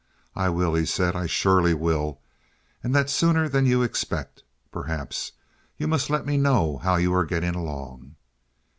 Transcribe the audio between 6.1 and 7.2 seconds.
me know how you